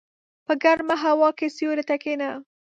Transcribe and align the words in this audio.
په 0.45 0.53
ګرمه 0.63 0.95
هوا 1.03 1.29
کې 1.37 1.47
سیوري 1.55 1.83
ته 1.89 1.95
کېنه. 2.03 2.29